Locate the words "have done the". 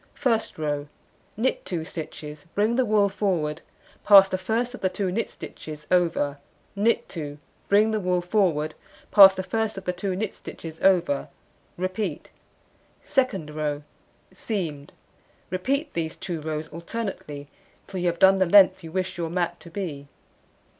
18.07-18.47